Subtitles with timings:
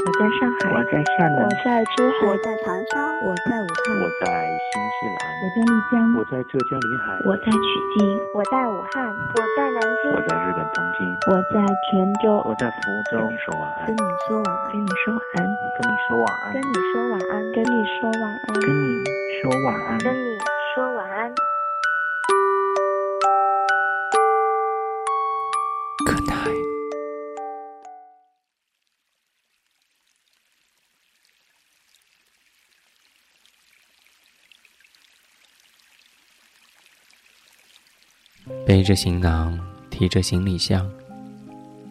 [0.00, 11.60] 我在上海，我在厦门，我在珠海，我在长沙，我在武汉，我在新西兰，我在丽江，我在浙江临海，我在曲靖，我在武汉，我在南京，我在日本东京，我在
[11.90, 12.80] 泉州，我在福
[13.12, 13.20] 州。
[13.20, 15.44] 跟你说晚安，跟你说晚安，跟你说晚安，
[15.76, 19.04] 跟你说晚安，跟你说晚安，跟你说晚安，跟你
[19.36, 20.38] 说晚安，跟你
[38.66, 39.58] 背着行囊，
[39.90, 40.88] 提着行李箱，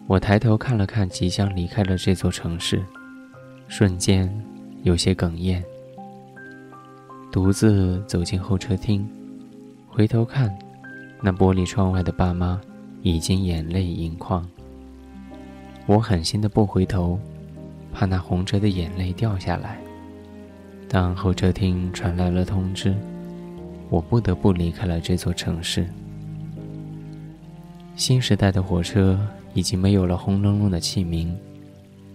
[0.06, 2.82] 我抬头看了看即将离开的这座城市，
[3.68, 4.32] 瞬间
[4.82, 5.62] 有些哽咽。
[7.30, 9.08] 独自走进候车厅，
[9.86, 10.56] 回头看，
[11.22, 12.60] 那玻璃窗外的爸妈
[13.02, 14.44] 已经眼泪盈眶。
[15.86, 17.18] 我狠心的不回头，
[17.92, 19.78] 怕那红着的眼泪掉下来。
[20.88, 22.94] 当候车厅传来了通知，
[23.90, 25.86] 我不得不离开了这座城市。
[28.00, 29.20] 新时代的火车
[29.52, 31.36] 已经没有了轰隆隆的汽鸣，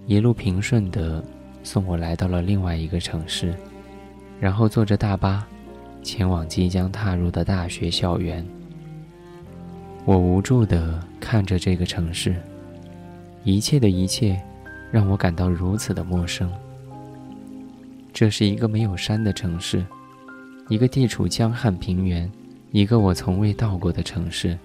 [0.07, 1.23] 一路平顺地
[1.61, 3.53] 送我来到了另外一个城市，
[4.39, 5.45] 然后坐着大巴
[6.01, 8.43] 前往即将踏入的大学校园。
[10.05, 12.35] 我无助地看着这个城市，
[13.43, 14.41] 一切的一切
[14.91, 16.51] 让我感到如此的陌生。
[18.11, 19.85] 这是一个没有山的城市，
[20.67, 22.27] 一个地处江汉平原，
[22.71, 24.57] 一个我从未到过的城市。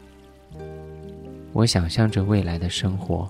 [1.52, 3.28] 我想象着未来的生活，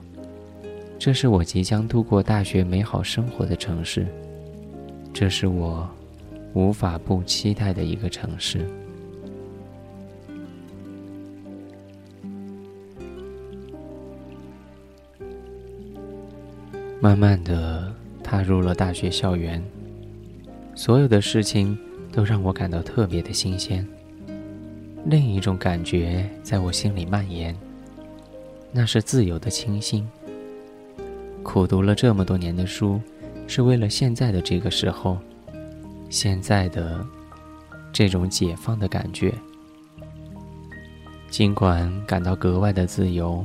[0.98, 4.06] 这是我即将度过大学美好生活的城市，
[5.12, 5.88] 这是我
[6.52, 8.66] 无法不期待的一个城市。
[17.00, 17.90] 慢慢的
[18.22, 19.62] 踏入了大学校园，
[20.74, 21.76] 所有的事情
[22.12, 23.86] 都让我感到特别的新鲜，
[25.06, 27.56] 另一种感觉在我心里蔓延。
[28.72, 30.08] 那是自由的清新。
[31.42, 33.00] 苦读了这么多年的书，
[33.46, 35.18] 是为了现在的这个时候，
[36.08, 37.04] 现在的
[37.92, 39.34] 这种解放的感觉。
[41.30, 43.44] 尽管感到格外的自由，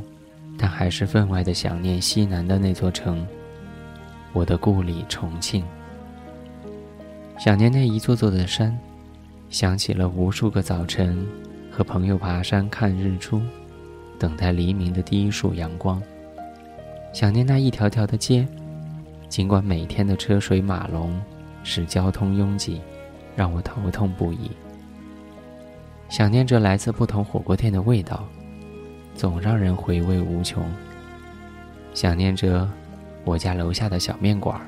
[0.58, 3.26] 但还是分外的想念西南的那座城，
[4.34, 5.64] 我的故里重庆。
[7.38, 8.78] 想念那一座座的山，
[9.50, 11.26] 想起了无数个早晨，
[11.72, 13.42] 和朋友爬山看日出。
[14.18, 16.02] 等待黎明的第一束阳光，
[17.14, 18.48] 想念那一条条的街，
[19.28, 21.22] 尽管每天的车水马龙
[21.64, 22.82] 使交通拥挤，
[23.36, 24.50] 让我头痛不已。
[26.08, 28.24] 想念着来自不同火锅店的味道，
[29.14, 30.64] 总让人回味无穷。
[31.94, 32.70] 想念着
[33.24, 34.60] 我家楼下的小面馆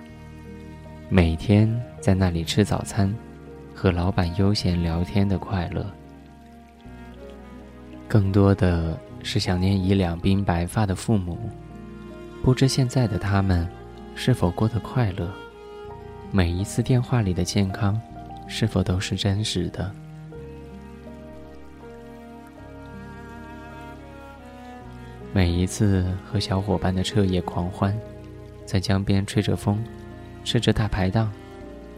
[1.10, 3.14] 每天在那里吃早餐，
[3.74, 5.86] 和老板悠闲聊天的快乐。
[8.08, 8.98] 更多的。
[9.24, 11.38] 是想念已两鬓白发的父母，
[12.44, 13.68] 不知现在的他们
[14.16, 15.30] 是否过得快乐？
[16.32, 18.00] 每一次电话里的健康，
[18.48, 19.92] 是否都是真实的？
[25.34, 27.96] 每一次和小伙伴的彻夜狂欢，
[28.66, 29.84] 在江边吹着风，
[30.44, 31.32] 吃着大排档，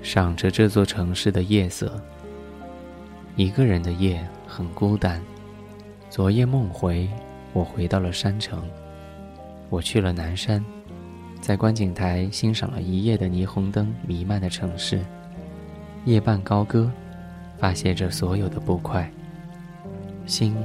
[0.02, 2.02] 赏着这座城市的夜色。
[3.36, 5.22] 一个人的夜很孤单。
[6.10, 7.08] 昨夜梦回，
[7.54, 8.64] 我回到了山城。
[9.70, 10.66] 我去了南山，
[11.40, 15.00] 在观景台欣赏了一夜的霓虹灯弥漫的城市。
[16.06, 16.92] 夜半高歌，
[17.60, 19.08] 发泄着所有的不快。
[20.26, 20.56] 心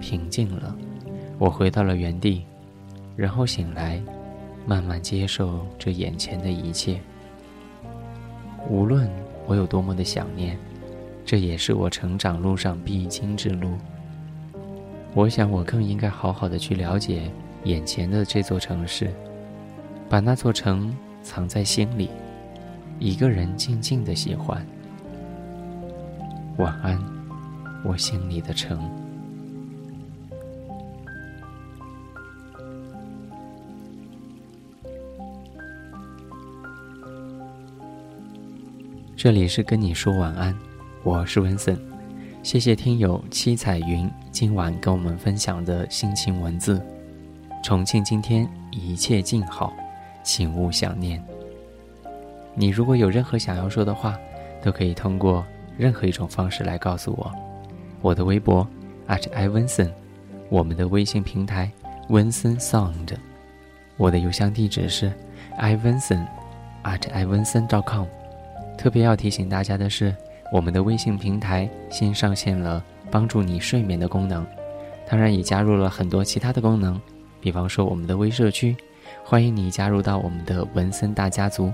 [0.00, 0.74] 平静了，
[1.38, 2.46] 我回到了原地，
[3.14, 4.02] 然后醒来，
[4.64, 6.98] 慢慢接受这眼前的一切。
[8.70, 9.06] 无论
[9.46, 10.58] 我有多么的想念，
[11.26, 13.72] 这也是我成长路上必经之路。
[15.14, 17.30] 我想，我更应该好好的去了解
[17.62, 19.08] 眼前的这座城市，
[20.08, 20.92] 把那座城
[21.22, 22.10] 藏在心里，
[22.98, 24.66] 一个人静静的喜欢。
[26.58, 27.00] 晚安，
[27.84, 28.76] 我心里的城。
[39.16, 40.52] 这里是跟你说晚安，
[41.04, 41.93] 我是文森。
[42.44, 46.78] 谢谢听友七彩云今晚跟我们分享的心情文字。
[47.62, 49.72] 重庆今天一切静好，
[50.22, 51.24] 请勿想念。
[52.54, 54.18] 你如果有任何想要说的话，
[54.62, 55.42] 都可以通过
[55.78, 57.32] 任何一种方式来告诉我。
[58.02, 58.68] 我的微博
[59.08, 59.94] at i v i n s o n
[60.50, 61.72] 我们的微信平台
[62.10, 63.08] 温森 sound，
[63.96, 65.10] 我的邮箱地址是
[65.56, 66.26] i v i n s o n
[66.84, 68.04] at ivinson.com。
[68.76, 70.14] 特别要提醒大家的是，
[70.52, 74.46] 我们的微信平台新上线了帮助你睡眠的功能，
[75.08, 77.00] 当然也加入了很多其他的功能，
[77.40, 78.76] 比方说我们的微社区，
[79.24, 81.72] 欢迎你加入到我们的文森大家族。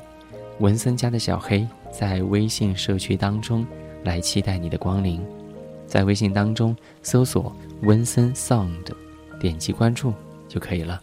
[0.60, 3.66] 文森家的小黑在微信社区当中
[4.04, 5.24] 来期待你的光临，
[5.86, 7.50] 在微信当中搜索
[7.82, 8.92] “文森 Sound”，
[9.40, 10.12] 点击关注
[10.48, 11.00] 就可以了。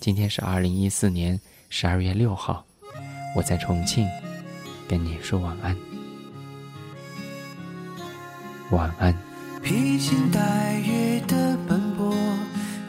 [0.00, 1.38] 今天是二零一四年
[1.68, 2.64] 十二月六号，
[3.36, 4.08] 我在重庆
[4.88, 5.76] 跟你说晚安，
[8.70, 9.14] 晚安。
[9.62, 12.14] 披星戴月的奔波，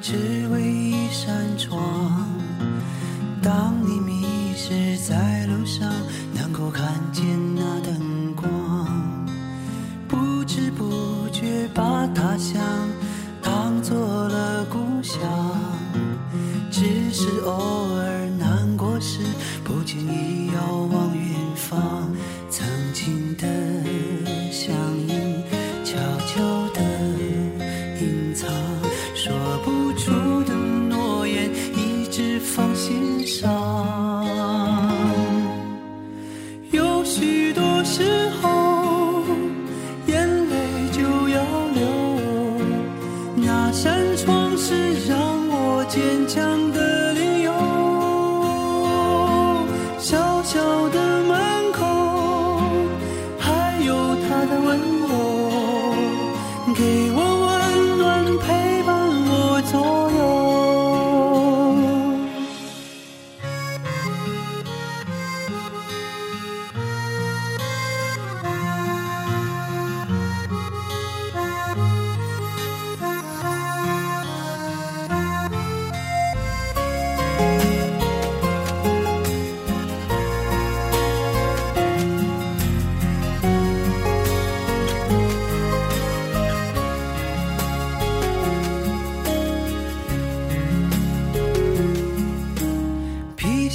[0.02, 2.28] 只为一扇窗。
[3.42, 5.92] 当你迷失在路上，
[6.34, 7.26] 能够看见
[7.56, 8.48] 那灯光，
[10.08, 12.62] 不知不觉把他乡
[13.42, 15.20] 当做了故乡。
[16.72, 17.81] 只是偶
[45.92, 46.51] 坚强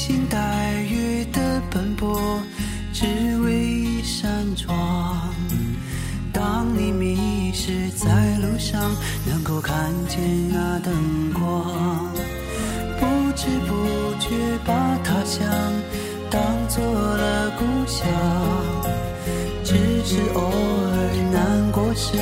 [0.06, 0.38] 星戴
[0.88, 2.40] 月的奔波，
[2.92, 3.06] 只
[3.40, 5.34] 为一扇窗。
[6.32, 8.88] 当你迷失在路上，
[9.28, 10.20] 能够看见
[10.52, 10.94] 那灯
[11.32, 11.42] 光，
[13.00, 13.74] 不知不
[14.20, 14.30] 觉
[14.64, 15.44] 把他乡
[16.30, 18.06] 当做了故乡。
[19.64, 19.74] 只
[20.04, 22.16] 是偶尔难过时，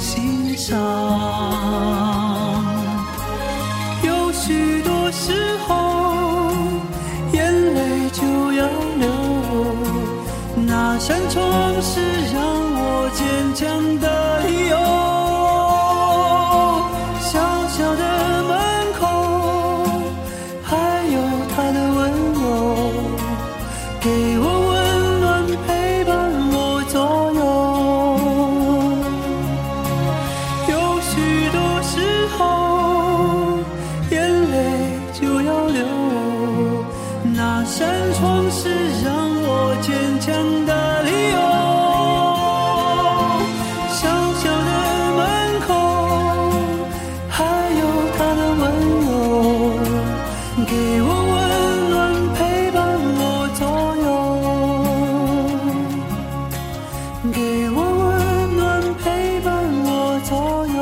[0.00, 1.49] 心上。
[50.66, 52.80] 给我温暖陪伴
[53.18, 54.08] 我左右。
[57.32, 58.60] 给我温暖
[59.02, 59.48] 陪伴
[59.84, 60.78] 我左右。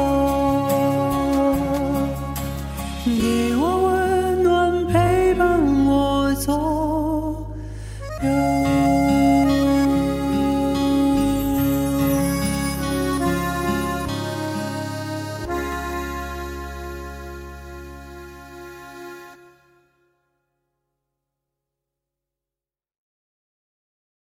[3.04, 5.44] 给我温暖陪伴
[5.86, 7.46] 我左
[8.22, 8.77] 右。